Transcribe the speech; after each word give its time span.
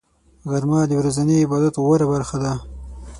غرمه 0.51 0.79
د 0.87 0.91
ورځني 0.99 1.35
عبادت 1.45 1.75
غوره 1.83 2.05
برخه 2.13 2.37
ده 2.43 2.53